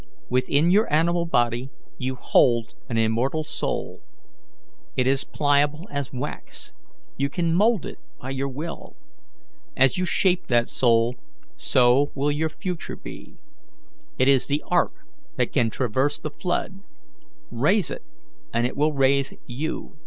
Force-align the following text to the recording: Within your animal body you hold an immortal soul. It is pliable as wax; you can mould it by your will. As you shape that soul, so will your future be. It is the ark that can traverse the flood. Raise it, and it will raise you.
Within 0.29 0.71
your 0.71 0.91
animal 0.91 1.27
body 1.27 1.69
you 1.99 2.15
hold 2.15 2.73
an 2.89 2.97
immortal 2.97 3.43
soul. 3.43 4.01
It 4.95 5.05
is 5.05 5.23
pliable 5.23 5.87
as 5.91 6.11
wax; 6.11 6.73
you 7.17 7.29
can 7.29 7.53
mould 7.53 7.85
it 7.85 7.99
by 8.19 8.31
your 8.31 8.47
will. 8.49 8.95
As 9.77 9.99
you 9.99 10.05
shape 10.05 10.47
that 10.47 10.67
soul, 10.67 11.13
so 11.55 12.11
will 12.15 12.31
your 12.31 12.49
future 12.49 12.95
be. 12.95 13.35
It 14.17 14.27
is 14.27 14.47
the 14.47 14.63
ark 14.69 15.05
that 15.37 15.53
can 15.53 15.69
traverse 15.69 16.17
the 16.17 16.31
flood. 16.31 16.79
Raise 17.51 17.91
it, 17.91 18.01
and 18.51 18.65
it 18.65 18.75
will 18.75 18.93
raise 18.93 19.35
you. 19.45 19.99